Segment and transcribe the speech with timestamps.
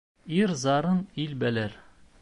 [0.37, 1.81] Ир зарын ил белер.